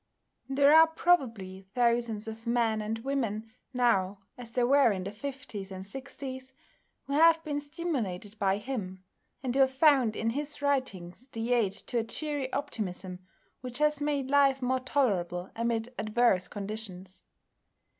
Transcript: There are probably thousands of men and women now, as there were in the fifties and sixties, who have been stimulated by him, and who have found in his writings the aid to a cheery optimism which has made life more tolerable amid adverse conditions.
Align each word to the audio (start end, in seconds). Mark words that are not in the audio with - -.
There 0.49 0.73
are 0.75 0.87
probably 0.87 1.61
thousands 1.75 2.27
of 2.27 2.47
men 2.47 2.81
and 2.81 2.97
women 2.97 3.51
now, 3.71 4.17
as 4.35 4.49
there 4.49 4.65
were 4.65 4.91
in 4.91 5.03
the 5.03 5.11
fifties 5.11 5.69
and 5.71 5.85
sixties, 5.85 6.53
who 7.03 7.13
have 7.13 7.43
been 7.43 7.59
stimulated 7.61 8.39
by 8.39 8.57
him, 8.57 9.03
and 9.43 9.53
who 9.53 9.61
have 9.61 9.71
found 9.73 10.15
in 10.15 10.31
his 10.31 10.59
writings 10.59 11.27
the 11.31 11.53
aid 11.53 11.73
to 11.73 11.99
a 11.99 12.03
cheery 12.03 12.51
optimism 12.51 13.19
which 13.59 13.77
has 13.77 14.01
made 14.01 14.31
life 14.31 14.59
more 14.59 14.79
tolerable 14.79 15.51
amid 15.55 15.93
adverse 15.99 16.47
conditions. 16.47 17.21